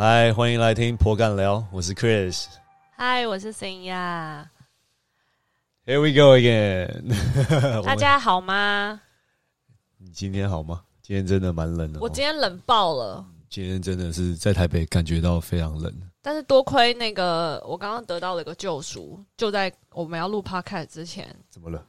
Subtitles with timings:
[0.00, 2.46] 嗨，欢迎来听破干聊，我是 Chris。
[2.94, 4.48] 嗨，我是森亚。
[5.84, 7.02] Here we go again
[7.82, 9.00] 大家好吗？
[9.96, 10.84] 你今天好吗？
[11.02, 12.02] 今天真的蛮冷的、哦。
[12.02, 15.92] 我今天冷爆了，今天真的是在台北感觉到非常冷。
[16.22, 21.84] 但是多亏那个我刚刚得到了一个救赎，就在我们要录 podcast 之前，怎么了？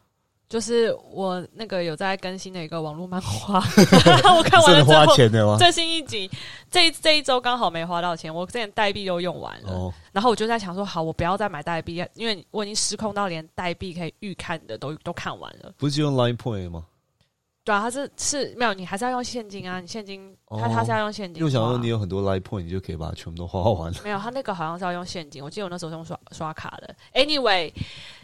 [0.50, 3.60] 就是我那个有在更新的一个网络漫画，
[4.36, 5.56] 我看完了之后，钱的吗？
[5.60, 6.28] 最新一集
[6.72, 15.72] 这一这一周刚好没花到钱，我之前代币都用完了，哦，然后我就在想说，好，我不要再买代币，因为我已经失控到连代币可以预看的都都看完了。
[15.78, 16.84] 不是用 Line Point 吗？
[17.70, 21.40] 对啊，他是是没有，你还是要用现金啊，你现金他哦它是要用现金花。
[21.40, 24.00] 因为想说你有很多 live point，你就可以把它全部都花完了。
[24.04, 26.96] 没有，他那个好像是要用现金，我记得我那时候是用刷刷卡的。
[27.14, 27.72] Anyway，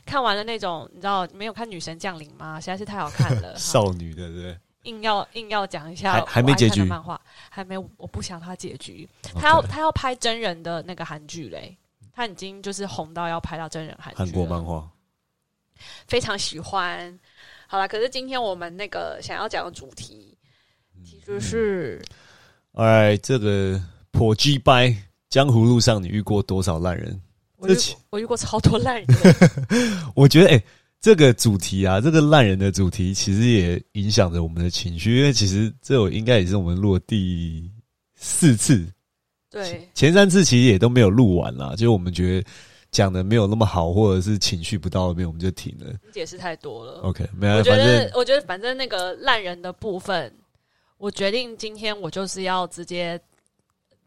[0.03, 2.59] 看完了那种，你知道没有看《女神降临》吗？
[2.59, 4.57] 实在是太好看了， 少女的，对？
[4.81, 9.07] 硬要硬要讲一下还我爱看的还没结局漫画还没，我不想他结局。
[9.35, 11.77] 他要他要拍真人的那个韩剧嘞，
[12.11, 14.89] 他已经就是红到要拍到真人韩剧韩国漫画，
[16.07, 17.19] 非常喜欢。
[17.75, 20.37] 好了，可是今天我们那个想要讲的主题，
[21.03, 22.01] 其实是
[22.71, 23.77] 哎，这个
[24.11, 24.95] 破鸡掰
[25.29, 27.21] 江湖路上，你遇过多少烂人？
[27.57, 27.75] 我遇
[28.11, 29.07] 我遇过超多烂人，
[30.15, 30.63] 我觉得，哎、
[31.01, 37.69] 这个主题啊，这个烂人的主题，其实也影响着我们的情绪，因为其实这我应该也是我们录的第
[38.15, 38.87] 四次，
[39.51, 42.47] 对，前三次其实也都没有录完啦，就是我们觉得
[42.95, 45.93] 讲的没有那么好，或者是情绪不到那边，我们就停了。
[46.13, 47.01] 解释太多了。
[47.01, 50.33] OK，没有，我觉得，我觉得反正那个烂人的部分，
[50.97, 53.19] 我决定今天我就是要直接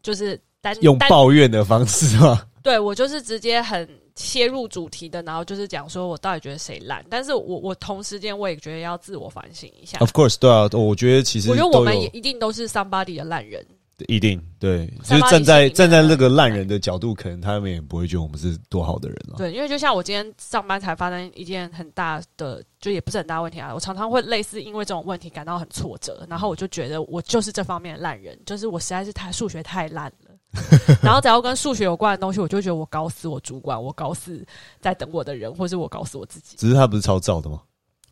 [0.01, 2.41] 就是单单用抱怨的方式嘛。
[2.63, 9.99] 对我就是直接很切入主题的，然后就是讲说我到底觉得谁烂，但是我我同时间我也觉得要自我反省一下。
[9.99, 13.63] Of course，对啊，我觉得其实我觉得我们也一定都是 somebody 的烂人，
[14.07, 19.35] 一定对，就是站在站在那个烂人的角度，可能他们也不会觉得我们是多好的人了。
[19.37, 30.35] 对，因为就像我今天上班才发生一件很大的，就也不是很大问题啊，我常常会类似因为这种问题感到很挫折，然后我就觉得我就是这方面的烂人，就是我实在是太数学太烂了。
[31.03, 34.43] 然后只要跟数学有关的东西，我就觉得我搞死我主管，我搞死
[34.81, 36.57] 在等我的人，或是我搞死我自己。
[36.57, 37.61] 只是他不是超照的吗？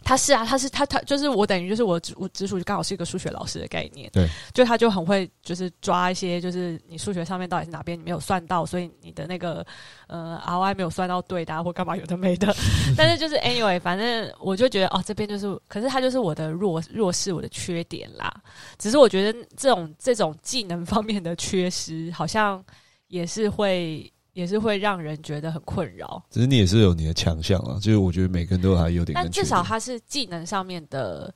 [0.07, 9.66] 他是啊，他是他他就是我等于就是我直我直属就刚好是一个数学老师的概念，对，就他就很会就是抓一些就是你数学上面到底是哪边你没有算到，所以你的那个
[10.07, 12.56] 呃 ROI 没有算到对的、啊、或干嘛有的没的，
[12.95, 18.34] 但是就是 anyway，反正我就觉得哦这边就是，可是他就是我的弱弱势，我的缺点啦。
[18.78, 22.63] 只是我觉得这种这种技能方面的缺失，好像
[23.07, 26.24] 也是会也是会让人觉得很困扰。
[26.30, 31.34] 只是你也是有你的强项啊，就是我觉得每个人都还有他优点但至少他是技能上面的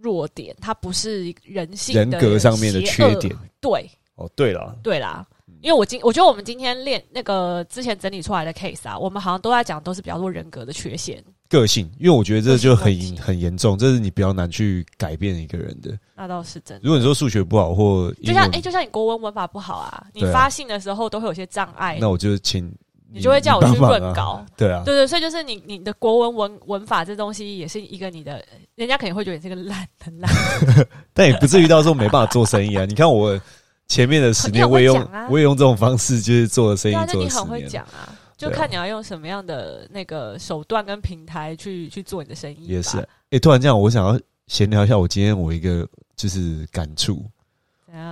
[0.00, 3.32] 弱点，他不是人性人格上面的缺点。
[3.60, 3.88] 对。
[4.16, 5.26] 哦，对了，对啦，
[5.60, 15.96] 因为我今我觉得我们今天练那个之前整理出来的 case 啊，我们好像都在讲都是比较多人格的缺陷，个性，因为我觉得这就很很严重，这是你比较难去改变一个人的。
[16.14, 16.80] 那倒是真的。
[16.82, 22.72] 如果你说数学不好或，就像哎、就像你国文文法不好啊，你发信的时候都会有些障碍，那我就请
[23.12, 24.46] 你就会叫我去帮忙啊润稿。
[24.56, 30.30] 对啊，对对，所以就是你你的国文文文法这东西也是一个你的，人家肯定会觉得你是个烂很烂，
[31.14, 32.84] 但也不至于到时候没办法做生意啊。
[32.88, 33.38] 你看我
[33.86, 37.62] 前面的十年，我也用啊我也用这种方式，就是做了生意那做你很会。
[37.66, 42.66] 讲啊，就看你要用什么样的那个手段跟平台去去做你的生意。
[42.66, 42.98] 也是，
[43.30, 47.24] 哎、突然这样，我想要闲聊一下我今天我一个就是感触。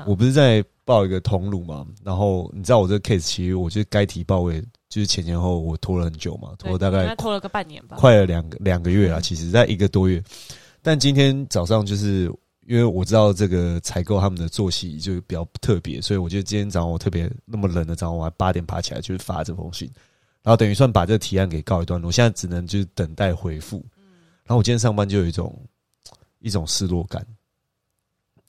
[0.06, 4.58] 我不是在报一个通路嘛，然后你知道我这个 case 其实我觉得该提报我也
[4.88, 7.98] 就是前前后后我拖了很久嘛，拖了大概拖了个半年吧。
[7.98, 10.24] 快了两个两个月啦，嗯其实在一个多月。
[10.80, 12.32] 但今天早上就是
[12.66, 19.90] 因为我知道这个采购他们的作息就比较特别，所以我觉得今天早上我特别那么冷的早上，我还八点爬起来就是发这封信，
[20.44, 23.85] 然后等于算把这个提案给告一段落，我现在只能就是等待回复。
[24.44, 25.58] 然后我今天上班就有一种
[26.41, 27.26] 一种失落感，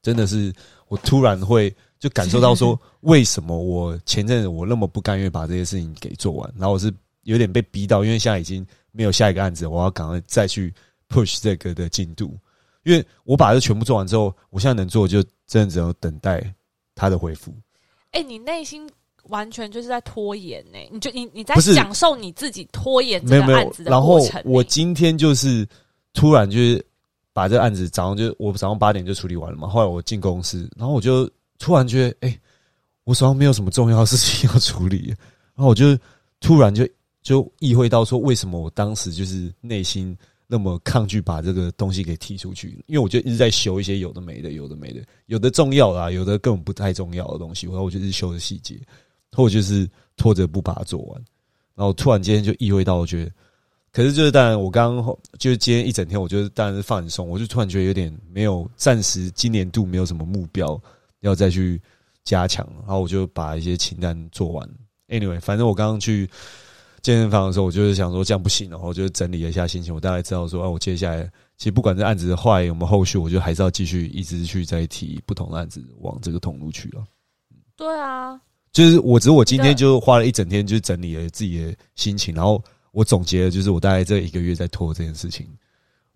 [0.02, 0.54] 真的是
[0.90, 6.94] 我突然会就感受到说， 为什么我前阵子我那么不甘愿把这些事情给做完，然后我是
[7.24, 10.74] 有点被逼到，因为现在已经没有下一个案子，我要赶快再去
[11.08, 12.38] push 这个的进度，
[12.84, 16.54] 因为我把这全部做完之后，我现在能做的就真的只有等待
[16.94, 17.56] 他的回复。
[18.12, 18.90] 哎、你内心
[19.30, 24.44] 完全就是在拖延呢、你就你你在享受你自己拖延这个案子，的然后过程、欸。
[24.46, 25.68] 我今天就是
[26.14, 26.86] 突然就是
[27.34, 31.30] 把这个案子早上就我早上八点就处理完了嘛，后来我进公司，然后我就
[31.60, 32.40] 突然觉得，哎、
[33.04, 35.08] 我手上没有什么重要的事情要处理，
[35.56, 35.98] 然后我就
[36.40, 36.88] 突然就
[37.22, 40.16] 就意会到说，为什么我当时就是内心
[40.48, 48.80] 那么抗拒把这个东西给踢出去，因为我就一直在修一些有的没的，有的没的，有的重要啦，有的根本不太重要的东西，然后我就是修的细节，
[49.36, 51.22] 或就是拖着不把它做完，
[51.76, 53.32] 然后突然间就意会到，我觉得，
[53.92, 60.82] 可是就是当然，我刚刚就是今天一整天，我觉得当然是放松，我就突然觉得有点没有，暂时今年度没有什么目标
[61.20, 61.82] 要再去
[62.24, 64.70] 加强，然后我就把一些清单做完。
[65.10, 66.30] Anyway，反正我刚刚去。
[67.02, 69.94] 健身房的时候，我就是想说这样不行，然后就整理了一下心情。
[69.94, 71.24] 我大概知道说，啊，我接下来
[71.56, 77.04] 其实不管这案子的坏我们后续，我就还是要继续一直去再提不同的案子往这个通路去了。
[77.76, 78.42] 对啊，
[78.76, 82.62] 就是我只是我今天就花了一整天，就是整理了自己的心情，然后
[82.92, 85.48] 我总结了，就是我大概这一个月在拖这件事情，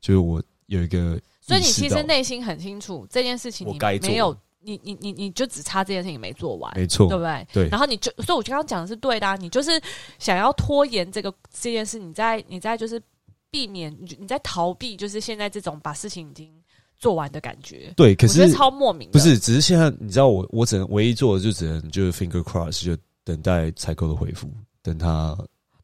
[0.02, 4.38] 就是我有一个，所以你其实内心很清楚这件事情，你没有。
[4.62, 7.48] 你你你你就只差这件事情没做完，没错，对不对？
[7.54, 7.70] 对。
[7.70, 9.82] 然后你就，所以我刚刚讲的是对的，啊你就是
[10.20, 13.02] 想要拖延这个这件事，你在你在就是
[13.50, 16.52] 避免你你在逃避，就是现在这种把事情已经
[17.00, 17.92] 做完的感觉。
[17.96, 19.10] 对，可是超莫名。
[19.12, 24.48] 不是，只是现在你知道，我我只能唯一做的就只能就是 finger cross，就等待采购的回复，
[24.84, 25.36] 等他。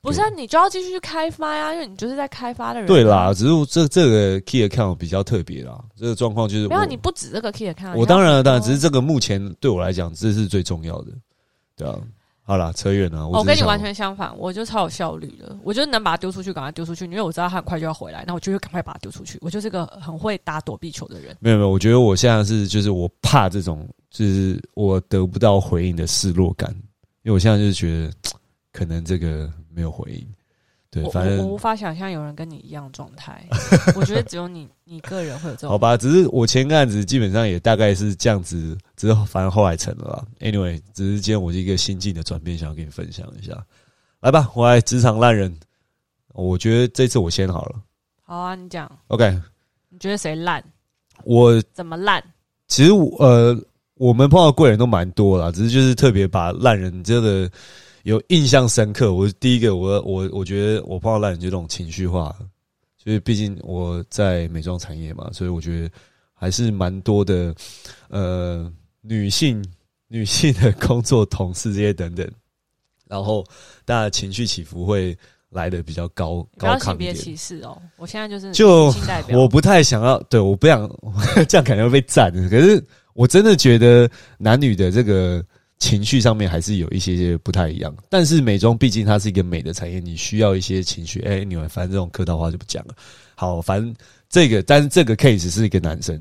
[0.01, 2.87] 不是，啊你就要继续去开发呀，因为你就是在开发的人。
[2.87, 7.95] 对啦，只是这这个 key account 比较特别啦，这个状况就是没有你不止这个 key account。
[7.97, 11.11] 我当然了当然，只是这个目前对我来讲这是最重要的，
[11.75, 11.97] 对啊。
[12.47, 13.27] 好啦，扯远了。
[13.27, 19.39] 我跟你完全相反，我就超有效率的，我就能把它丢出去，赶快丢出去，因为我知道它很快就要回来，那我就会赶快把它丢出去。
[19.41, 21.35] 我就是个很会打躲避球的人。
[21.39, 26.69] 没有没有，我觉得我现在是就是我怕这种就是我得不到回应的失落感，
[27.23, 28.13] 因为我现在就是觉得
[28.71, 30.23] 可能这个没有回应。
[31.03, 33.45] 我我无法想象有人跟你一样状态，
[33.95, 35.69] 我觉得只有你你个人会有这种。
[35.71, 40.25] 好吧，只是我前个案子基本上也大概是这样子，只是反正后来成了啦。
[40.39, 43.53] Anyway，只是今天我是一个心境的转变，想要跟你分享一下。
[44.21, 45.53] 来吧，我来职场烂人，
[46.33, 47.75] 我觉得这次我先好了。
[48.23, 48.89] 好啊，你讲。
[49.07, 49.37] OK，
[49.89, 50.63] 你觉得谁烂？
[51.25, 52.23] 我怎么烂？
[52.67, 53.57] 其实我呃，
[53.95, 57.51] 我们碰到贵人都蛮多啦，只是就是特别把烂人这个。
[58.05, 62.35] 有印象深刻，我第一个，我我我觉得我碰到烂人就这种情绪化，
[63.03, 65.89] 所以毕竟我在美妆产业嘛，所以我觉得
[66.31, 67.55] 还是蛮多的，
[68.09, 68.71] 呃，
[69.01, 69.65] 女性
[70.07, 72.29] 女性的工作同事这些等等，
[73.07, 73.43] 然后
[73.85, 75.17] 大家情绪起伏会
[75.49, 77.15] 来的比较高高亢一点。
[77.15, 78.93] 歧视哦，我现在就是就
[79.31, 80.87] 我不太想要，对，我不想
[81.49, 82.85] 这样可能会被赞，可是
[83.15, 84.07] 我真的觉得
[84.37, 85.43] 男女的这个。
[85.77, 91.19] 情绪上面还是有一些些不太一样，但是美妆毕竟它是一个美的产业，你需要一些情绪。
[91.21, 92.95] 哎，你们反正这种客套话就不讲了。
[93.35, 93.93] 好，反正
[94.29, 96.19] 这个，但是这个 case 是一个男生，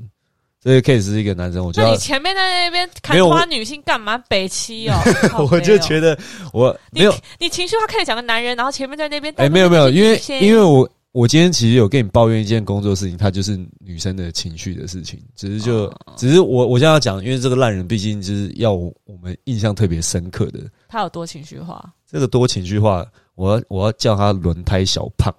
[0.62, 4.94] 这个 case 是一个男生，我觉得你前面在那边砍花女性干嘛北七哦？
[5.50, 6.18] 我就觉得
[6.52, 10.90] 我没有，你情绪化开始讲个男人，然后前面在那边哎，没有没有，因为因为我。
[11.14, 15.22] 我今天其实有跟你抱怨一件工作事情，它就是女生的情绪的事情。
[15.36, 20.58] 只是就只是我我现在要讲，因为这个烂人毕竟就是要我们印象特别深刻的。
[20.88, 21.88] 他有多情绪化？
[22.04, 23.06] 这个多情绪化，
[23.36, 25.32] 我要我要叫他轮胎小胖。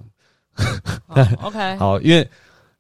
[1.44, 2.26] OK，好，因为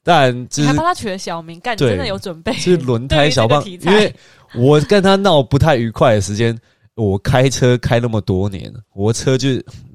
[0.01, 2.53] 当然你还帮他取了小名，干真的有准备。
[2.53, 4.15] 是轮 胎小胖，因为
[4.55, 6.57] 我跟他闹不太愉快的时间，
[6.95, 9.49] 我开车开那么多年，我车就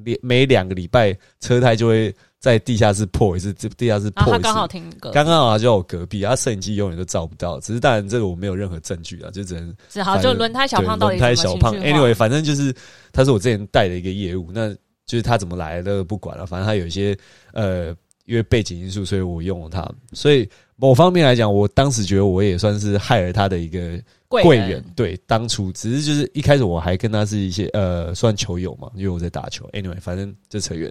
[0.04, 2.14] 每每两个礼拜车胎就会。
[2.40, 7.60] 在地下室破一次，这地下室破一次，刚好听歌，刚刚好就我隔壁，他摄影机永远都照不到。
[7.60, 12.74] 只是当然这个我没有任何证据啊，就只能只好就轮胎小胖到轮胎小胖，anyway，反正就是
[13.12, 14.72] 他是我之前带的一个业务，那
[15.04, 17.14] 就是他怎么来的不管了，反正他有一些
[17.52, 17.94] 呃，
[18.24, 19.86] 因为背景因素，所以我用了他。
[20.14, 24.82] 所以某方面来讲，我当时觉得我也算是害了他的一个贵人。
[24.96, 29.68] 对，当初只是就是一开始我还跟他是一些呃，算球友嘛，因为我在打球。
[29.74, 30.90] anyway，反正这扯远。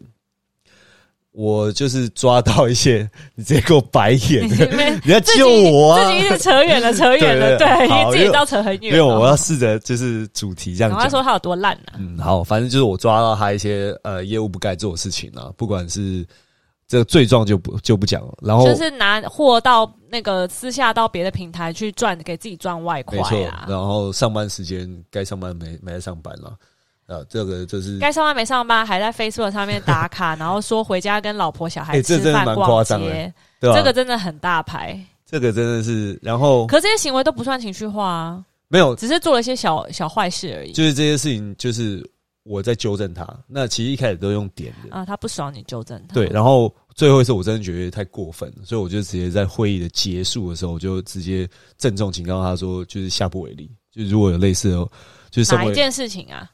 [1.32, 4.50] 我就是抓到一些， 你直接给我白眼，
[5.06, 6.04] 你要救我啊！
[6.04, 8.92] 自己一直扯远了，扯远了，对，你自己倒扯很远。
[8.92, 11.00] 没有，我要试着就是主题这样讲。
[11.00, 11.94] 他说他有多烂呢？
[12.00, 16.26] 嗯，好，反正就是我抓到他一些呃业务不该做的事情啊，不管是
[16.88, 18.34] 这个罪状就不就不讲了。
[18.42, 23.66] 然后就是拿货到那个私下到别的平台去赚，给自己赚外快啊。
[23.70, 26.56] 然后上班时间该上班没没来上班了。
[27.10, 34.98] 呃，这个就是该上班没上班，还在 Facebook 上面打卡，然后说回家跟老婆小孩吃饭逛街，这个真的很大牌。
[35.26, 40.72] 这个真的是，然后可这些行为都不算情绪化啊，没有，只是做了一些小小坏事而已。
[40.72, 42.08] 就是这些事情，就是
[42.44, 43.28] 我在纠正他。
[43.48, 46.14] 那其实一开始都用点的啊，他不爽你纠正他。
[46.14, 51.48] 对，然后最后一次我真的觉得太过分了，所以我就直接在会议的结束的时候，我就直接
[51.78, 53.70] 郑重警告他说，就是下不为例。
[53.92, 54.88] 就如果有类似的，
[55.32, 56.50] 就是哪一件事情啊？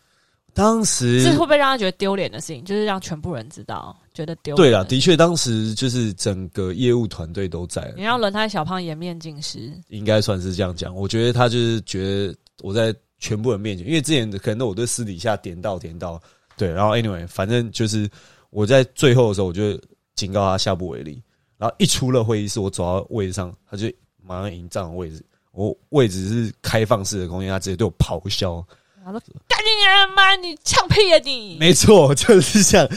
[0.56, 2.64] 当时是会不会让他觉得丢脸的事情？
[2.64, 4.58] 就是让全部人知道，觉得丢脸。
[4.58, 10.96] 对了，的确，当时就是整个业务团队都在，你让轮胎小胖颜面尽失，应该算是这样讲。
[10.96, 16.18] 我觉得他就是觉得我在全部人面前，因为之前可能我对私底下点到点到，
[16.56, 18.10] 对，然后 anyway，反正就是
[18.50, 19.78] 我在最后的时候，我就
[20.16, 21.22] 警告他下不为例。
[21.58, 25.22] 然后一出了会议室，我走到位置上，他就马上迎站位置。
[25.52, 28.66] 我位置是开放式的空间，他直接对我咆哮。
[29.06, 32.90] 他说：“赶紧人妈，你呛屁啊你！”没错，就是这样。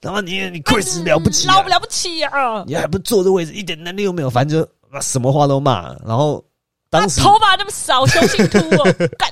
[0.00, 2.62] 他妈你你亏死了不起，老不了不起啊！
[2.64, 5.92] 你还不坐这位置，一点能力都没有，反正就什么话都骂。
[6.06, 6.44] 然后
[6.88, 9.28] 当时头发那么少，雄性秃哦， 干！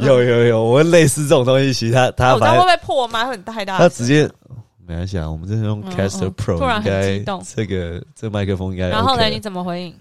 [0.00, 3.26] 有有有，我类似这种东西，其实他他我知道会不会破吗？
[3.26, 3.76] 会很太大。
[3.76, 4.26] 他直接
[4.86, 8.88] 没关系啊，我们这是用 Caster Pro，突然应该激动这个这麦克风应该。
[8.88, 9.26] 然后呢？
[9.26, 9.94] 你怎么回应？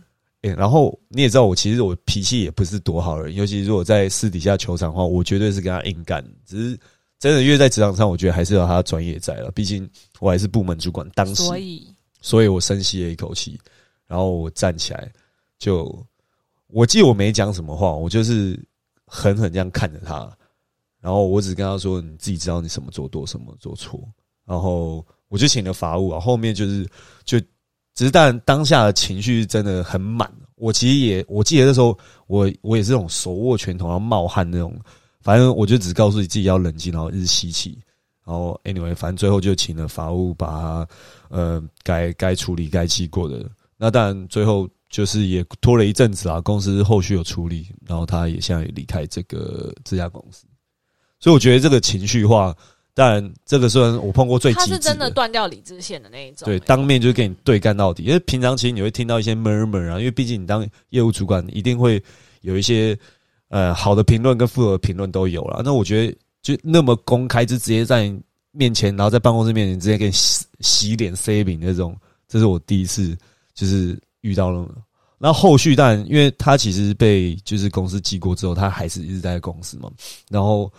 [0.44, 6.22] 欸，然后你也知道，我其实我脾气也不是多好人，尤其是如果在私底下球场的话，我绝对是跟他硬干。
[6.46, 6.80] 只是
[7.18, 9.50] 真的，因为在职场上，我觉得还是有他专业在了。
[9.52, 11.88] 毕竟我还是部门主管，当时，所以，
[12.20, 13.58] 所以我深吸了一口气，
[14.06, 15.10] 然后我站起来，
[15.60, 16.06] 就
[16.68, 18.62] 我记得我没讲什么话，我就是
[19.06, 20.30] 狠狠这样看着他，
[21.00, 24.06] 然后我只跟他说：“你自己知道你什么做多，什么做错。”
[24.46, 26.86] 然后我就请了法务啊，后面就是
[27.24, 27.40] 就。
[27.96, 30.32] 只是，但当下的情绪真的很满。
[30.56, 31.98] 我其实也，我记得那时候，
[32.28, 34.76] 我我也是那种手握拳头，然后冒汗那种。
[35.22, 37.78] 反正我就只告诉你自己要冷静，然后一直吸气。
[38.26, 40.88] 然后，anyway，反正最后就请了法务把他
[41.30, 43.46] 呃该该处理、该记过的。
[43.78, 46.42] 那当然，最后就是也拖了一阵子啊。
[46.42, 50.46] 公司后续有处理，然后他也现在离开这个这家公司。
[51.20, 52.56] 所以我觉得这个情绪化。
[52.96, 56.46] 当然，这个虽然我碰过最，他是真的断掉理智线的那一种。
[56.46, 58.04] 对，当面就跟你对干到底。
[58.04, 62.00] 因为平常其实你会听到一些 murmur 啊，因为毕竟你当业务主管，一定会
[62.42, 62.96] 有一些
[63.50, 65.64] 呃好的评论跟负的评论都有了。
[65.66, 68.22] 那我觉得就那么公开，就直接在你
[68.52, 71.98] 面前，然后在办公室面前直接给你洗洗脸、塞饼那种，
[72.28, 73.18] 这是我第一次
[73.56, 74.70] 就是遇到了。
[75.18, 79.90] 那后续当然，因为他其实被就是公司记过之后，他还是一直在公司嘛，
[80.30, 80.72] 然后。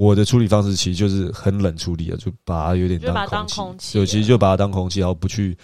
[0.00, 5.54] 我的处理方式其实就是很冷处理啊，就把它有点当空气，就其实就把它当空气，然后不去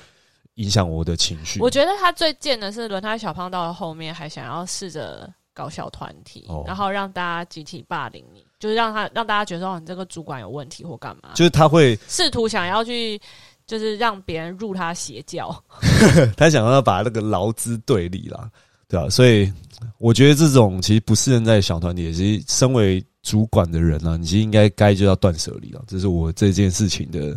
[0.56, 1.58] 影响我的情绪。
[1.58, 13.18] 我觉得他最贱的是轮胎小胖到了后面还想要试着搞小团体，然后让大家集体霸凌你，就是让他让大家觉得哦你这个主管有问题或干嘛，就是他会试图想要去
[13.66, 15.64] 就是让别人入他邪教，
[16.36, 18.50] 他想要把那个劳资对立啦，
[18.88, 19.08] 对啊？
[19.08, 19.52] 所以
[19.98, 23.04] 我觉得这种其实不适应在小团体，其实身为。
[23.26, 25.82] 主管的人啊，你其实应该该就要断舍离了。
[25.88, 27.36] 这是我这件事情的，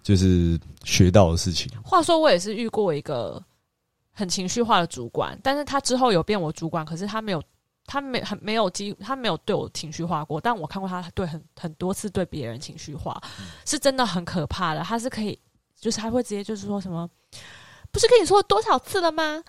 [0.00, 1.68] 就是学到的事情。
[1.82, 3.42] 话说，我也是遇过一个
[4.12, 7.42] 很情绪化的主管，但是他之后有变我主管，可是他没有，
[7.84, 10.40] 他没很没有机，他没有对我情绪化过。
[10.40, 13.20] 但我看过他对很很多次对别人情绪化，
[13.66, 14.82] 是真的很可怕的。
[14.84, 15.36] 他是可以，
[15.80, 17.10] 就是他会直接就是说什么，
[17.90, 19.42] 不是跟你说多少次了吗？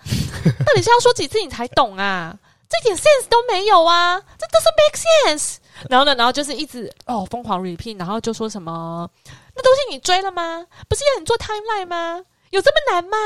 [0.64, 2.36] 到底是要说几次你才懂啊？
[2.68, 4.20] 这点 sense 都没有啊！
[4.36, 5.56] 这都是 make sense。
[5.88, 9.08] 然后呢，然后就是一直哦疯狂 repeat，然后就说什么
[9.54, 10.66] 那东西你追了吗？
[10.88, 12.20] 不是要你做 timeline 吗？
[12.50, 13.16] 有这么难吗？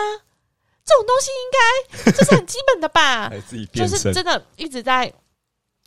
[0.84, 3.32] 这种东西应该这是很基本的吧？
[3.72, 5.10] 就是真的一直在，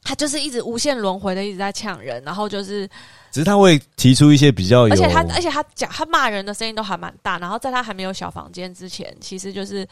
[0.01, 2.87] 他就是一直无限轮回的一直在呛人，然后就是
[3.31, 9.87] 只是他会提出一些比较，而且他而且他讲他骂人的声音都还蛮大，然后在他还没有小房间之前，其实就是。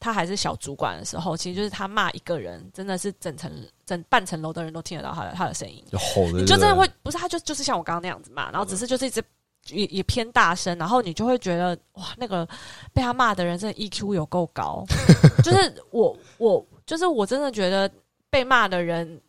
[0.00, 3.50] 他还是小主管的时候，其实就是他骂一个人，真的是整层
[3.86, 9.22] 整半层楼的人都听得到他的他的声音，就吼的，你就真的会不是他就就是像我刚刚那样子骂，然后只是就是一直
[9.68, 12.46] 也也偏大声，然后你就会觉得哇，那个
[12.92, 14.84] 被他骂的人真的 EQ 有够高，
[15.42, 17.90] 就是我我就是我真的觉得
[18.30, 19.20] 被骂的人。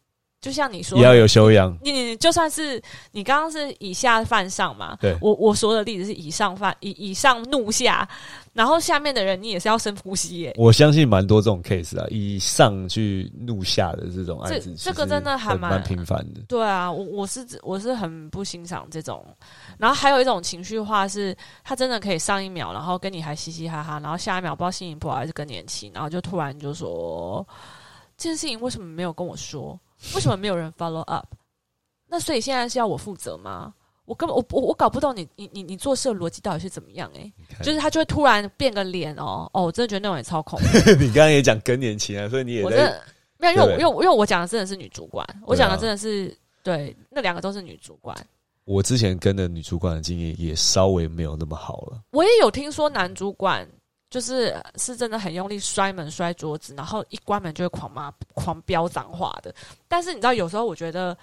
[0.45, 1.75] 就像你说，也要有修养。
[1.81, 2.79] 你你就算是
[3.11, 4.95] 你刚刚是以下犯上嘛？
[5.01, 8.07] 对，我我说的例子是以上犯以以上怒下，
[8.53, 10.53] 然后下面的人你也是要深呼吸耶。
[10.55, 16.41] 我相信蛮多这种 case 啊，以上去怒下的这种案子，这个真的还蛮频繁的。
[16.47, 19.25] 对啊，我我是我是很不欣赏这种。
[19.79, 27.43] 然后还有一种情绪化是，他真的可以上一秒，然后跟你还嘻嘻哈哈，然后下一秒不知道心情不好还是更年期，然后就突然就说
[28.15, 29.79] 这件事情为什么没有跟我说？
[30.13, 31.27] 为什么没有人 follow up？
[32.07, 33.74] 那所以现在是要我负责吗？
[34.05, 37.12] 我根本我我我搞不懂你你你你做事的逻辑到底是怎么样？
[37.17, 37.33] 哎，
[37.63, 40.67] 就是他就会突然变个脸哦哦，我真的觉得那种也超恐怖。
[41.00, 43.01] 你刚刚也讲更年期啊，所以你也我真的
[43.39, 48.15] 没有，因为因为因为我讲的真的是女主管，我讲的真的是对那两个都是女主管。
[48.65, 52.00] 我之前跟的女主管的经验也稍微没有那么好了。
[52.12, 53.67] 我也有听说男主管。
[54.15, 59.53] 就是是真的很用力摔门摔桌子，然后一关门就会狂骂狂飙脏话的。
[59.89, 61.17] 但是你知道，有时候我觉得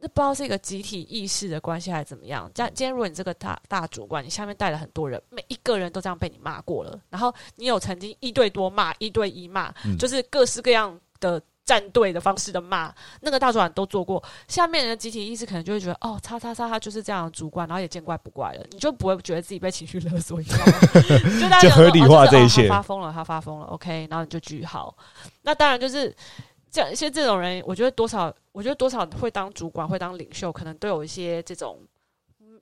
[0.00, 2.50] 那不知道是一个集体意识的关系还是怎么样。
[2.52, 11.40] 今今天如果你这个大大主管，你下面带了很多人，每一个人都这样被你骂过了，然后你有曾经一对多骂，一对一骂，嗯就是各式各样的。
[11.66, 20.72] 站队的方式的骂，那个大主管都做过，下面人的集体意识可能就会觉得，哦，叉叉叉，他就是这样的主管，然后也见怪不怪了，你就不会觉得自己被情绪勒索，你知道吗？
[21.40, 24.96] 就大家就合理化哦就是哦这一切他发疯了，他发疯了，OK，然后你就句号。
[25.42, 26.14] 那当然就是
[26.70, 31.76] 这样，像这种人，我觉得多少，我觉得多少会当主管，会当领袖，可能都有一些这种。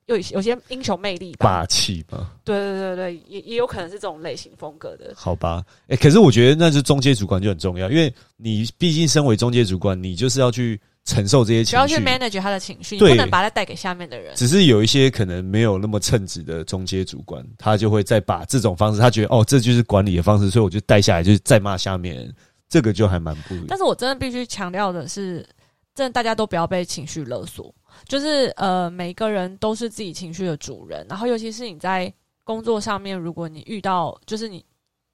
[0.06, 5.12] 有有些英雄魅力吧，霸气吧，对对对对，也也有可能是这种类型风格的。
[5.16, 5.64] 好吧？
[5.88, 11.96] 哎、可是我觉得那是中介主管就很重要，因为你毕竟身为中介主管，你就是要去承受这些只要去。
[11.96, 14.34] manage 他的情绪，你不能把他带给下面的人。
[14.36, 22.34] 只是有一些可能没有那么称职的中介主管，他就会再把这种方式，他觉得哦，这就是管理的方式，所以我就带下来，就是再骂下面人，
[22.68, 23.54] 这个就还蛮不。
[23.68, 25.46] 但是我真的必须强调的是，
[25.94, 27.74] 真的大家都不要被情绪勒索。
[28.06, 31.06] 就是呃，每个人都是自己情绪的主人。
[31.08, 32.12] 然后，尤其是你在
[32.44, 34.64] 工作上面，如果你遇到，就是你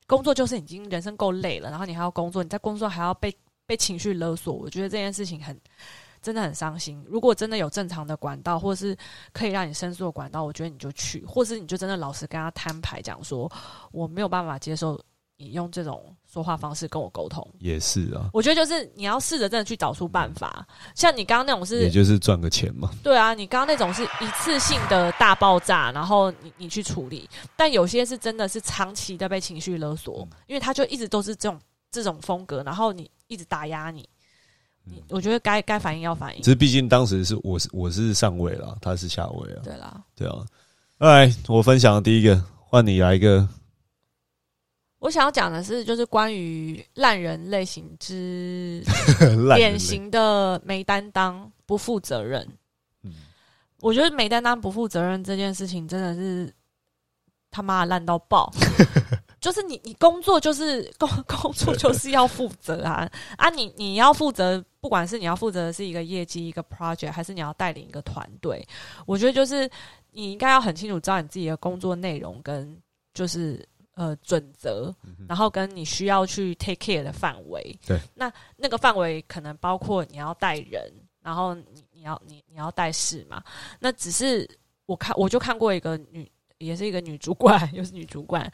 [0.07, 3.33] 工作就是已经人生够累了，然后你还要工作，你在工作还要被
[3.67, 5.57] 被情绪勒索，我觉得这件事情很
[6.21, 7.03] 真的很伤心。
[7.09, 8.97] 如果真的有正常的管道，或是
[9.33, 13.51] 可以让你申诉的管道，我觉得你就去，或是你就真的老实跟他摊牌，讲说
[13.93, 15.01] 我没有办法接受
[15.41, 17.47] 你用这种说话方式跟我沟通。
[17.59, 22.91] 也是啊，我觉得就是你要试着真的去找出办法，像你刚刚那种是也，就是赚个钱嘛。
[23.03, 31.59] 对啊，你刚刚那种是一次性的大爆炸，然后你你去处理，但有些是真的是长期的被情绪勒索，因为他就一直都是这种
[31.91, 34.07] 这种风格，然后你一直打压你，
[34.85, 40.03] 你我觉得该该反应要反应只，是毕竟当时是我是我是上位了，他是下位啊，对啦。
[40.15, 40.45] 对啊。
[40.99, 43.49] 来，我分享的第一个，换你来一个。
[45.01, 48.83] 我想要讲的是，就是关于烂人类型之
[49.57, 52.47] 典型的没担当、不负责任。
[53.03, 53.13] 嗯
[53.81, 56.53] 我觉得没担当、不负责任这件事情真的是
[57.51, 58.53] 他妈的烂到爆。
[59.41, 63.49] 就是你，你工作就是工工作就是要负责啊啊！
[63.49, 68.63] 你你要负责，不管是你要负责的是一个业绩、一个 project，还是你要带领一个团队，
[69.07, 69.67] 我觉得就是
[70.11, 72.77] 你应该要很清楚知道你自己的工作内容跟
[73.15, 73.67] 就是
[74.01, 74.91] 呃准则，
[75.29, 77.79] 然后跟你需要去 take care 的范围。
[77.87, 83.43] 对，那那个范围可能包括你要带人，然后你你要你你要带事嘛。
[83.79, 84.49] 那只是
[84.87, 86.27] 我看我就看过一个女。
[86.61, 88.47] 也是一个女主管，又是女主管，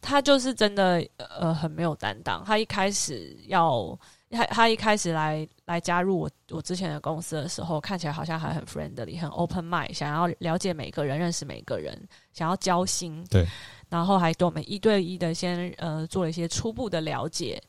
[0.00, 2.42] 她就是真的呃很没有担当。
[2.44, 3.96] 她一开始要，
[4.32, 11.96] 她她一开始来来加入我我之前的公司的时候，看起来好像还很 friendly，很 open mind，想要了解每个人，认识每个人，
[12.32, 13.24] 想要交心。
[13.30, 13.46] 对，
[13.88, 17.62] 然后还对我们一对一的先呃做了一些初步的了解。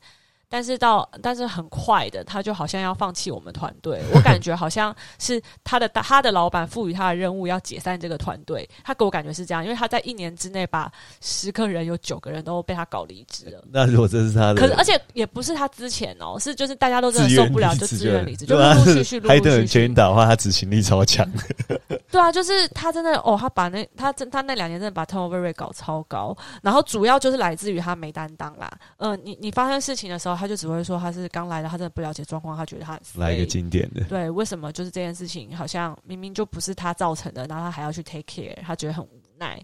[0.48, 4.02] 但是到，但是很快的，他就好像要放弃我们团队。
[4.12, 8.68] 我感觉好像是他的他的老板赋予他的任务，要解散这个团队。
[8.84, 13.64] 他给我感觉是这样，因为他在一年之内把十个人有九个人都被他搞离职了。
[13.72, 19.94] 那如果这是他的，可是，而且也不是他之前哦，是就是大家都真的受不了，就自自愿离职，就陆陆续续、 陆续续人全。
[19.94, 21.24] 打的话，他执行力超强。
[22.10, 28.68] 对啊，就是他真的哦，他把那他真他那两年真的把 turnover rate 搞超高，然后主要就是来自于他没担当啦。
[28.96, 39.60] 嗯、你你发生事情的时候，他就只会说他是刚来的，他真的不了解状况，他觉得他很来一个经典的，对，为什么就是这件事情好像明明就不是他造成的，然后他还要去 take care，他觉得很无奈。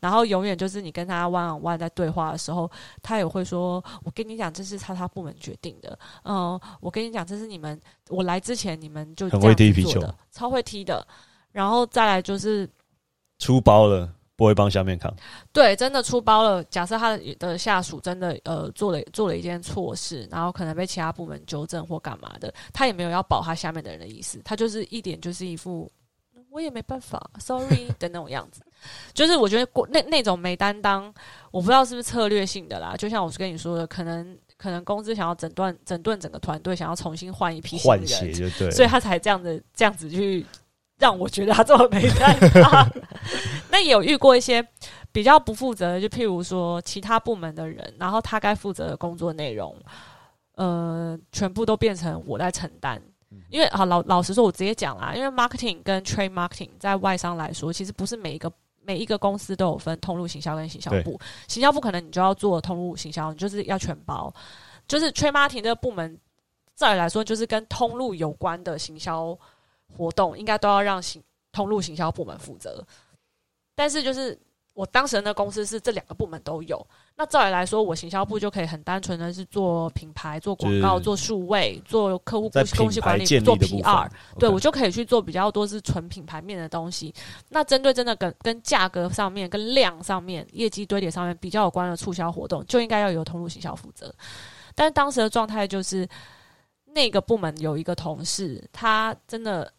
[0.00, 2.70] 然后永远就是你跟他 one on one 在对话的时候，
[3.02, 5.98] 他也会说：“我跟你讲，这是他他部门决定的。
[6.24, 11.06] 嗯，我跟你讲，这是你们我来之前你们就很会踢皮球的，超会踢的。
[11.52, 12.68] 然后再来就是
[13.38, 15.14] 出包了不会帮下面扛。
[15.52, 16.64] 对，真的出包了。
[16.64, 25.88] 假设他的的下属真的呃做了做了一件错事，然后可能被其他部门纠正或干嘛的，他也没有要保他下面的人的意思，他就是一点就是一副
[26.50, 28.60] 我也没办法，sorry 的那种样子。
[29.14, 31.04] 就是我觉得过那那种没担当，
[31.52, 32.96] 我不知道是不是策略性的啦。
[32.96, 40.44] 就像我跟你说的，可能可能公司想要整顿整顿整个团队，想要重新换一批新人，所以他才这样子这样子去
[41.02, 42.88] 让我觉得他这么没担当。
[43.68, 44.64] 那也有遇过一些
[45.10, 49.76] 比较不负责的，就譬如说其他部门的人，然后他该负责的工作内容，
[50.54, 53.02] 呃，全部都变成我在承担。
[53.48, 61.18] 因为啊老老实说，我直接讲啦，因为 marketing 跟 trade marketing 在外商来说，其实不是每一个每一个公司都有分通路行销跟行销部。
[61.48, 64.32] 行销部可能你就要做通路行销，你就是要全包。
[64.86, 66.18] 就是 trade marketing 这个部门，
[66.76, 69.36] 照理来说就是跟通路有关的行销
[69.96, 72.84] 活动，应该都要让行通路行销部门负责。
[73.74, 74.38] 但是就是
[74.74, 76.86] 我当时的那公司是这两个部门都有。
[77.14, 87.14] 那照理来说，我行销部就可以很单纯的是做品牌、做广告、做数位、做客户在公司管理、做 PR，对我就可以去做比较多是纯品牌面的东西。
[87.50, 94.12] 那针对真的跟跟价格上面、跟量上面、业绩堆叠上面比较有关的促销活动，就应该要由通路行销负责。
[94.74, 96.08] 但是当时的状态就是，
[96.86, 99.70] 那个部门有一个同事，他真的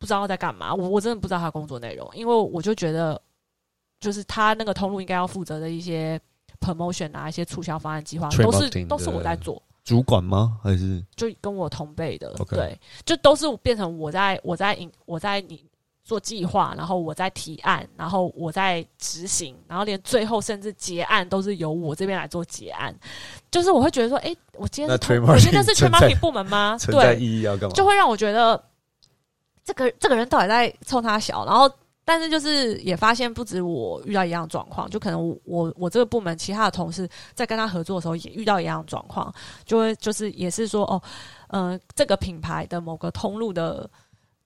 [0.00, 3.20] 不知道在干嘛，我我真的不知道他工作内容，因为我就觉得，
[4.00, 6.18] 就是他那个通路应该要负责的一些
[6.58, 9.62] promotion 啊，一些促销方案计划都是都是我在做。
[9.84, 10.58] 主管吗？
[10.62, 15.64] 还是就跟我同辈的对，就都是变成我在我在引我在你
[16.02, 22.94] 做计划，然后我在提案，然后我在执行，然后连最后甚至结案都是由我这边来做结案。
[23.50, 26.78] 就是我会觉得说，哎、我今天我今天是 trade 在 marketing 部门吗？
[26.86, 27.74] 对，意义要干嘛？
[27.74, 28.62] 就会让我觉得
[29.64, 31.70] 这个这个人到底在冲他小，然后。
[32.02, 39.32] 但是就是也发现不止我遇到一样状况，就可能我我这个部门其他的同事在跟他合作的时候也遇到一样状况，
[39.64, 41.00] 就会就是也是说哦，
[41.50, 43.88] 嗯，这个品牌的某个通路的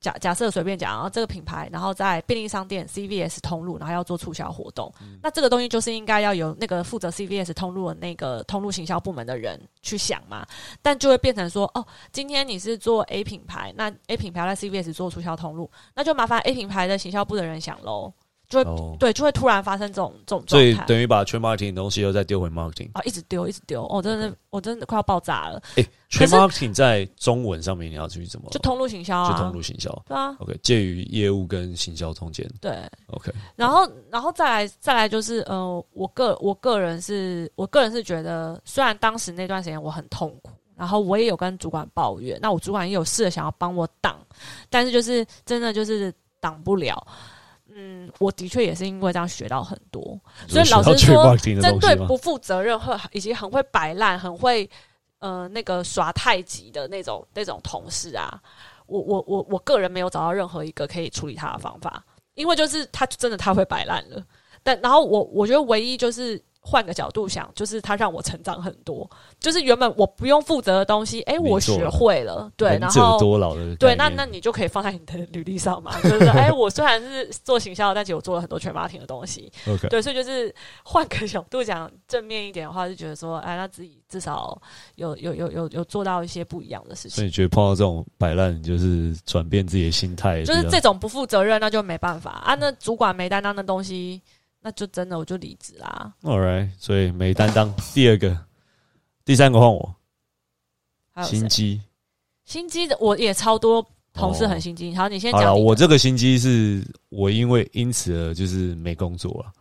[0.04, 10.46] 假假设随便讲，然后这个品牌，然后在便利商店 CVS 通路，然后要做促销活动，那这个东西就是应该要有那个负责 CVS 通路的那个通路行销部门的人去想嘛，
[10.82, 18.12] 但就会变成说，哦，今天你是做 A 品牌，那 A 品牌在 CVS 做促销通路，那就麻烦 A 品牌的行销部的人想喽，
[18.54, 20.86] 就会、哦，对，就会突然发生这种这种状态所以。
[20.86, 22.88] 等于把 trade marketing 的东西又再丢回 marketing。
[22.94, 25.60] 啊，一直丢，一直丢，哦，真的，我真的快要爆炸了。
[25.76, 28.48] 哎是 marketing 在中文上面你要去怎么？
[28.50, 29.90] 就通路行销啊，就通路行销。
[30.06, 32.48] 对啊，OK，介于业务跟行销中间。
[32.60, 32.72] 对。
[33.08, 44.16] OK，然后，然后再来，再来就是，呃，我个我个人是，我个人是觉得，虽然当时那段时间我很痛苦，然后我也有跟主管抱怨，那我主管也有试着想要帮我挡，
[44.70, 47.04] 但是就是真的就是挡不了。
[47.76, 51.96] 嗯，我的确也是因为这样学到很多，所以老实说，针对？
[52.06, 54.68] 不负责任和以及很会摆烂、很会
[55.18, 58.40] 呃那个耍太极的那种那种同事啊，
[58.86, 64.24] 我我我我个人没有找到任何一个可以处理他的方法，因为就是他真的太会摆烂了。
[64.62, 79.52] 但然后我我觉得唯一就是换个角度想，就是他让我成长很多，就是原本我不用负责的东西，诶，我学会了，对，然后多劳的对，那那你就可以放在你的履历上嘛，就是哎、 我虽然是做行销，但其实我做了很多全 marketing 的东西。
[79.90, 80.52] 对，所以就是
[80.84, 84.58] 换个角度讲，正面一点的话，就觉得说，哎，那自己至少
[84.94, 87.16] 有有有有有做到一些不一样的事情。
[87.16, 92.30] 所以你觉得碰到这种摆烂，就是转变自己的心态，就是这种不负责任，那就没办法。
[92.30, 92.54] 啊。
[92.54, 94.22] 那主管没担当的东西，
[94.66, 96.14] 那就真的我就离职啦。
[96.22, 97.70] All right，所以没担当。
[97.92, 98.34] 第二个，
[99.22, 99.94] 第三个换我，
[101.12, 101.82] 还有谁心机。
[102.46, 104.94] 心机的，我也超多同事很心机。
[104.94, 105.64] 好，你先好了，讲你的。
[105.66, 109.52] 我这个心机是我因为因此而就是没工作了，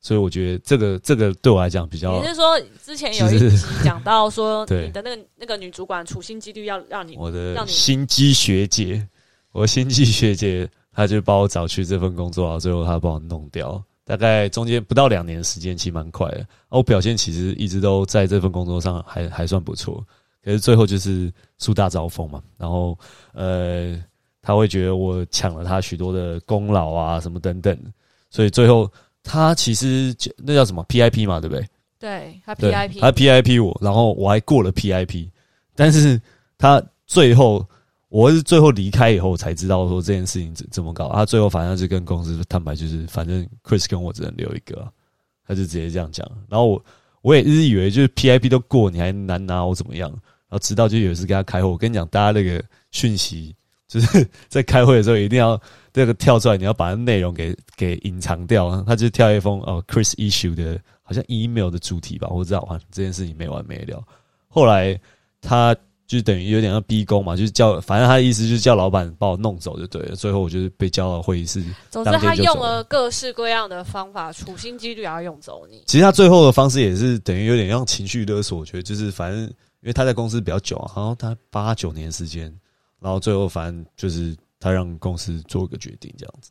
[0.00, 9.06] 所以我觉得这个这个对我来讲比较你是说之前有一集讲到说 对你的那个那个女主管处心积虑要让你我的让你心机学姐，
[9.52, 13.84] 我的心机学姐，她就帮我找去这份工作啊，最后她帮我弄掉。
[14.06, 16.40] 大概中间不到两年时间，其实蛮快的。
[16.68, 20.02] 啊我表现其实一直都在这份工作上还还算不错，
[20.44, 22.40] 可是最后就是树大招风嘛。
[22.56, 22.96] 然后
[23.32, 24.00] 呃，
[24.40, 27.76] 他会觉得我抢了他许多的功劳啊，什么等等，
[28.30, 28.88] 所以最后
[29.24, 31.66] 他其实就那叫什么 PIP 嘛，对不对？
[31.98, 35.28] 对他 PIP，他 PIP 我，然后我还过了 PIP，
[35.74, 36.20] 但是
[36.58, 37.66] 他最后
[38.16, 41.12] 我是最后离开以后才知道说这件事情怎怎么搞。
[41.12, 44.90] 他最后反正就跟公司坦白，就是反正 Chris 跟我只能留一个、
[45.46, 46.26] 他就直接这样讲。
[46.48, 46.84] 然后我
[47.20, 50.08] 我也一直以为就是 PIP 都过，你还难拿我怎么样？
[50.10, 53.54] 然后直到就有一次跟他开会，我跟你讲，大家那个讯息
[53.86, 55.60] 就是 在开会的时候一定要
[55.92, 58.82] 这个跳出来，你要把那内容给给隐藏掉。
[58.84, 64.02] 他就跳一封哦 Chris issue 的，好像 email 的主题吧，我知道啊，这件事情没完没了。
[64.48, 64.98] 后来
[65.42, 65.76] 他
[66.06, 70.14] 就等于有点要逼宫嘛，就是叫，反正他的意思就是叫老板把我弄走就对了。
[70.14, 75.82] 最后我就是被叫到会议室，总之他用了各式各样的方法，处心积虑要用走你。
[75.86, 82.44] 其实他最后的方式也是等于有点像情绪勒索，我觉得就是反正因为他在公司比较久啊，好像他八九年时间，
[83.00, 86.50] 然后最后反正就是他让公司做一个决定这样子。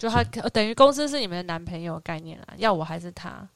[0.00, 3.46] 就他呃等于公司是你们的男朋友概念啊，要我还是他？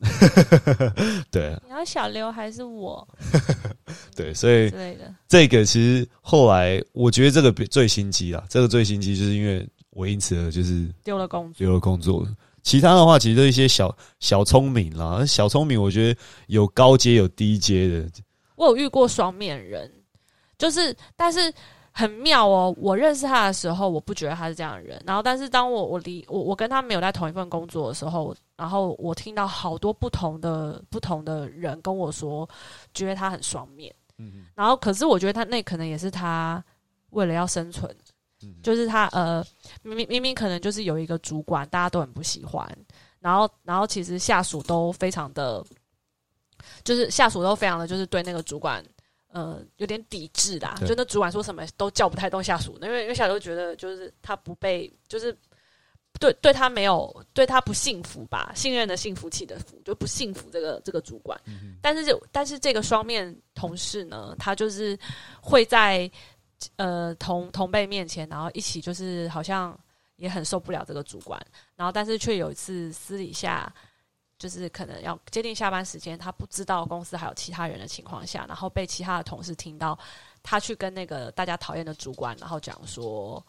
[1.32, 3.08] 对啊你要小刘还是我
[4.14, 5.10] 对，所以之类的？
[5.26, 12.28] 这个其实后来我觉得这个比最心机啊，这个最心机就是因为我因此而就是丢了工作，丢了工作。
[12.62, 18.06] 其他的话，其实都一些小小聪明啦，小聪明我觉得有高阶有低阶的，
[18.56, 19.90] 我有遇过双面人，
[20.58, 21.52] 就是但是
[21.96, 22.74] 很妙哦。
[22.76, 25.00] 我认识他的时候，我不觉得他是这样的人。
[25.06, 32.48] 然后，但是当我我离我我跟他没有在同一份工作的时候，然后我听到好多不同的不同的人跟我说，
[32.92, 33.94] 觉得他很双面。
[34.18, 36.62] 嗯，然后可是我觉得他那可能也是他
[37.10, 37.88] 为了要生存，
[38.60, 39.44] 就是他呃
[39.82, 42.68] 明明明明可能就是有一个主管，大家都很不喜欢，
[43.20, 45.64] 然后然后其实下属都非常的，
[46.82, 48.84] 就是下属都非常的就是对那个主管。
[49.34, 55.36] 呃，有点抵制啦，就那主管说什么都叫不太动下属，因为因为下属觉得就是他不被，就是
[56.20, 61.36] 对对他没有对他不幸福吧，信任的幸福起的福就不幸福这个这个主管，
[61.82, 64.96] 但是就但是这个双面同事呢，他就是
[65.42, 66.08] 会在
[66.76, 69.76] 呃同同辈面前，然后一起就是好像
[70.14, 71.44] 也很受不了这个主管，
[71.74, 73.74] 然后但是却有一次私底下。
[74.44, 79.98] 就是可能要接近下班时间，他不知道公司还有其他人的情况下，然后被其他的同事听到，
[80.42, 83.42] 他去跟那个大家讨厌的主管，然后讲说，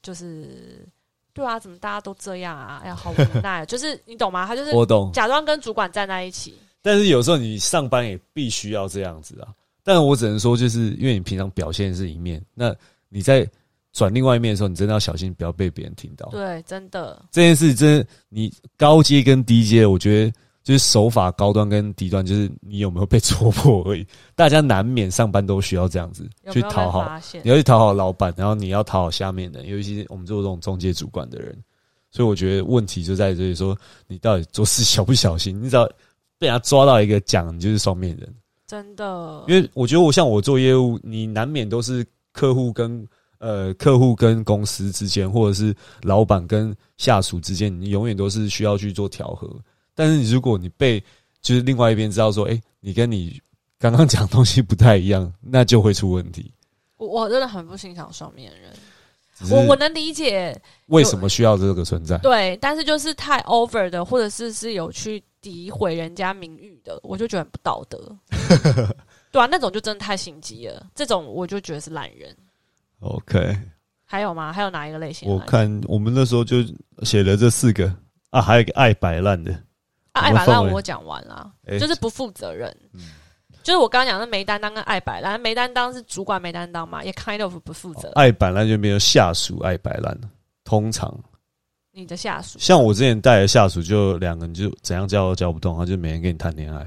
[0.00, 0.88] 就是
[1.34, 2.80] 对啊，怎么大家都这样啊？
[2.82, 4.46] 哎呀，好无奈， 就是你懂吗？
[4.46, 6.58] 他就是我懂，假装跟主管站在一起。
[6.80, 9.52] 但是有时候你上班也必须要这样子啊。
[9.82, 12.74] 但我只能说，就是因为你平常表现是一面，那
[13.10, 13.46] 你在。
[13.92, 16.28] 转另外一面的时候，你真的要小心，不要被别人听到。
[16.30, 24.06] 对，真的这件事，真你高阶跟低阶，我觉得就是手法高端跟低端，就是你有没有被戳破而已。
[24.36, 31.58] 大家难免上班都需要这样子去讨好，你要去讨好老板，然后你要讨好下面的，尤其是我们做这种中介主管的人。
[32.12, 33.76] 所以我觉得问题就在这里，说
[34.06, 35.60] 你到底做事小不小心？
[35.60, 35.84] 你只要
[36.38, 38.34] 被人家抓到一个奖，你就是双面人。
[38.68, 43.04] 真的，因为我觉得我像我做业务，你难免都是客户跟。
[43.40, 49.50] 呃，客户跟公司之间，或者是老板跟下属之间，你永远都是需要去做调和。
[49.94, 51.02] 但是，你如果你被
[51.40, 53.40] 就是另外一边知道说，哎，你跟你
[53.78, 56.52] 刚刚讲东西不太一样， 那就会出问题。
[56.98, 58.70] 我我真的很不欣赏双面人。
[59.50, 60.54] 我我能理解
[60.88, 62.18] 为什么需要这个存在。
[62.18, 68.14] 对，但是就是太 over 的，或者是是有去诋毁人家名誉的，我就觉得很不道德。
[69.32, 70.86] 对啊，那种就真的太心机了。
[70.94, 72.36] 这种我就觉得是懒人。
[73.00, 73.58] OK，
[74.04, 74.52] 还有吗？
[74.52, 75.28] 还有哪一个类型？
[75.28, 76.58] 我看我们那时候就
[77.02, 77.90] 写了这四个
[78.28, 79.58] 啊，还有一个爱摆烂的。
[80.12, 82.76] 爱摆烂我讲完了，就是不负责任。
[83.62, 88.10] 就是我刚刚讲的没担当跟爱摆烂，没担当是主管没担当嘛，也 kind of 不负责。
[88.16, 90.28] 爱摆烂就变成下属爱摆烂了。
[90.64, 91.18] 通常
[91.92, 96.86] 你的下属，像我之前带的下属，就两个人就怎样教都教不动，他就每天跟你谈恋爱，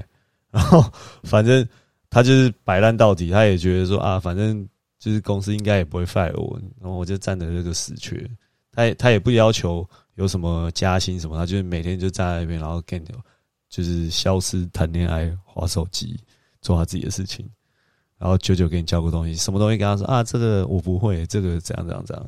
[0.50, 0.84] 然后
[1.22, 1.66] 反正
[2.08, 4.68] 他就是摆烂到底，他也觉得说啊，反正。
[5.04, 8.26] 就是公司应该也不会 fire 我，然后我就占着这个死缺。
[8.72, 13.06] 他也他也不要求有什么加薪什么，他就是每天就站在那边，然后跟你
[13.68, 16.18] 就是消失、谈恋爱、划手机、
[16.62, 17.46] 做他自己的事情，
[18.16, 22.26] 然后久久给你交个东西，什么东西跟他说啊，这个我不会，这个怎样怎样怎样。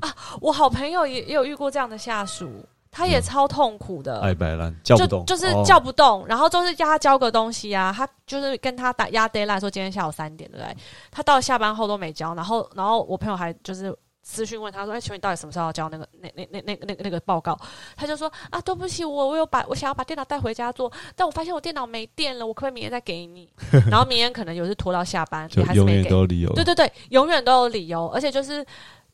[0.00, 2.50] 啊，我好朋友也也有遇过这样的下属。
[2.98, 10.76] 他也超痛苦的，爱白烂叫不动，就是叫不动，然后就是叫他交个东西啊，他就是跟他打压 d a y l i h t 说今天下午三点，对不对？
[11.12, 17.56] 他到下班后都没交，然后然后我朋友还就是私讯问他说：“哎，请问你到底什么时候要交那个那那那那那个那个报告？”
[17.96, 23.48] 他就说：“啊，对不起，我我有把我想要把电脑带回家做，但我发现我电脑没电了，我可不可以明天再给你？
[23.88, 28.66] 然后明天可能有是拖到下班，就永远都有理由，对对对，永远都有理由，而且就是。”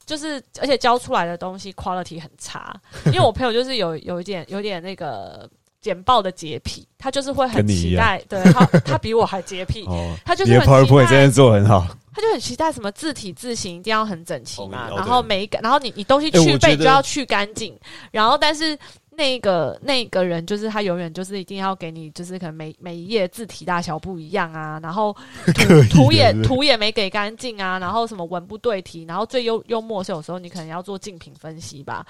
[0.06, 2.74] 就是，而且教出来的东西 quality 很差，
[3.06, 5.48] 因为我朋友就是有 有一点有点那个
[5.80, 9.86] 简报的洁癖，他就是会很期待，对他 他比我还洁癖，
[10.24, 17.78] 他就是 PowerPoint 真的做很好，他就很期待什么字体字形一定要很整齐嘛，然后每一个，然后你你东西去背就要去干净，
[18.10, 18.78] 然后但是。
[19.16, 25.14] 那个那个人就是他，永远就是一定要给你，就是可能每每一页字体大小不一样啊，然后
[25.54, 32.06] 图图也图也没给干净啊，然后什么文不对题，然后最幽幽默是有时候你可能要做竞品分析吧，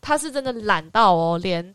[0.00, 1.74] 他是真的懒到哦，连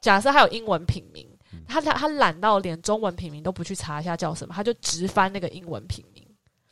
[0.00, 1.26] 假设他有英文品名，
[1.68, 6.22] 他他他懒到连中文品名都不去查一下叫什么，他就直翻那个英文品名。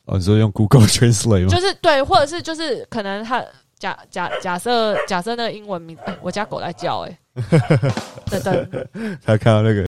[0.05, 1.49] 哦，你说用 Google Translate 吗？
[1.49, 3.45] 就是对，或者是就是可能他。
[3.85, 7.19] 假假假设假设那个英文名，我家狗在叫，哎，
[8.31, 8.89] 等等，
[9.23, 9.85] 他看到那个，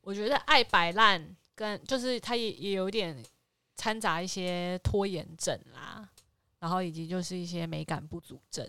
[0.00, 3.16] 我觉得爱摆烂跟就是他也也有点
[3.76, 6.08] 掺杂一些拖延症啦，
[6.58, 8.68] 然后以及就是一些美感不足症，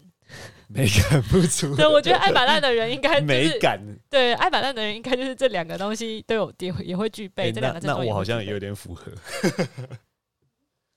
[0.67, 9.11] 美感不足，对，我觉得爱摆烂的人应该美感，对，爱摆烂的人应该就是这两个东西都有也也会具备，这两个那我好像也有点符合。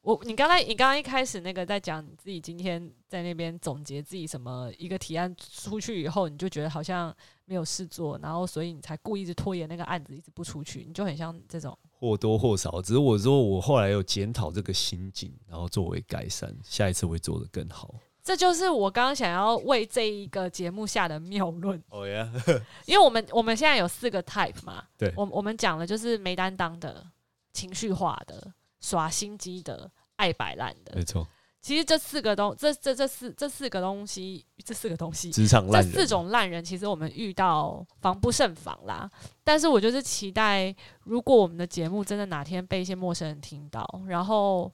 [0.02, 17.94] 我你刚才你刚刚一开始那个在讲你自己今天在那边总结自己什么一个提案出去以后，你就觉得好像没有事做，然后所以你才故意一直拖延那个案子一直不出去，你就很像这种或多或少，只是我说我后来有检讨这个心境，然后作为改善，下一次会做得更好。
[18.24, 21.80] 这就是我刚刚想要为这一个节目下的谬论。
[21.90, 22.28] 哦呀，
[22.86, 27.04] 因为我们我们现在有四个 type 嘛，对我我们讲的就是没担当的、
[27.52, 31.02] 情绪化的、耍心机的、爱摆烂的没。
[31.02, 31.26] 错，
[31.62, 39.08] 其实这四个东这这这四这四个东西，这四个东西，职场这烂人，四种烂人，其实我们遇到防不胜防啦。
[39.44, 44.70] 但是我就是期待，如果我们的节目真的哪天被一些陌生人听到，然后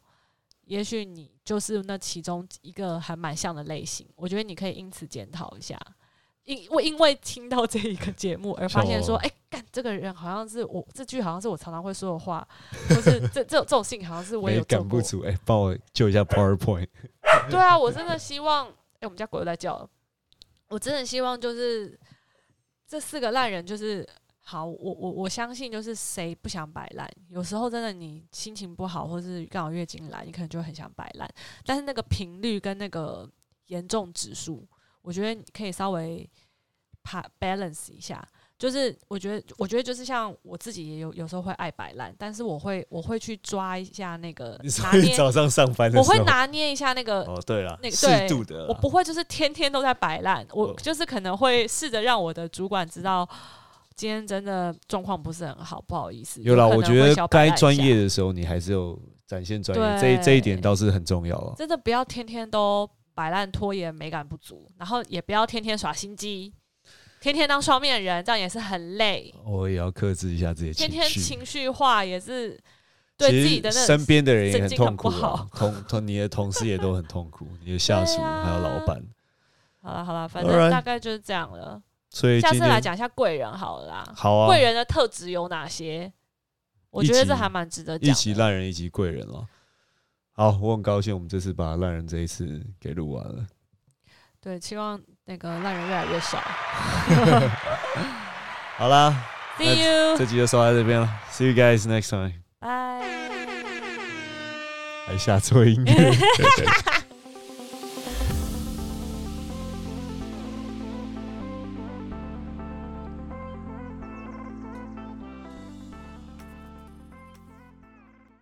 [0.64, 5.78] 也许你就是那其中一个还蛮像的类型，我觉得你可以因此检讨一下。
[6.48, 12.46] 因我因为听到这一个节目而发现说，像哎、干这个人好像是我这句好像是我常常会说的话，
[12.88, 14.58] 就是这这这种事情好像是我也。
[14.64, 16.88] 赶不出，哎，帮我救一下 PowerPoint。
[17.50, 19.88] 对啊，我真的希望，哎、我们家狗又在叫了。
[20.68, 21.98] 我真的希望就是
[22.86, 24.08] 这四个烂人，就是
[24.40, 27.06] 好，我我我相信，就是谁不想摆烂？
[27.28, 31.28] 有时候真的你心情不好，或是刚好月经来，你可能就很想摆烂。
[31.66, 33.28] 但是那个频率跟那个
[33.66, 34.66] 严重指数，
[35.08, 36.28] 我觉得可以稍微
[37.02, 38.22] 怕 balance 一下。
[38.58, 53.26] 就是我觉得，我觉得就是像我自己也有有时候会爱摆烂，但是我会我会去抓一下那个你说拿捏，早上上班的我会拿捏一下那个哦，对了，那个适度的，我不会就是天天都在摆烂，我哦就是可能会试着让我的主管知道，
[53.94, 56.42] 今天真的状况不是很好，不好意思。
[56.42, 61.54] 有啦，我觉得该专业的时候，你还是有展现专业，对这这一点倒是很重要啊。
[61.56, 66.54] 真的不要天天都摆烂、拖延、美感不足，然后也不要天天耍心机，
[67.20, 69.34] 天天当双面人，这样也是很累。
[69.44, 71.20] 我也要克制一下自己的天天情绪。
[71.20, 72.56] 情绪化也是
[73.16, 79.02] 对自己的那身边的人也很痛苦不好啊，同同你的同事也都很痛苦， 你的下属还有老板，
[79.82, 81.82] 好了好了，反正大概就是这样了。
[82.10, 84.12] 所以下次来讲一下贵人好了啦。
[84.14, 86.12] 好啊，贵人的特质有哪些？
[86.90, 88.12] 我觉得这还蛮值得讲的。
[88.12, 89.44] 一起烂人，一起贵人了。
[90.38, 93.44] 好，我很高兴我们这次把烂人这一次给录完了。
[94.40, 96.38] 对，希望那个烂人越来越少。
[98.78, 99.12] 好啦
[99.56, 102.34] ，See you，这集就说到这边了，See you guys next time。
[102.60, 103.00] 拜。
[105.08, 105.92] 还下错音乐。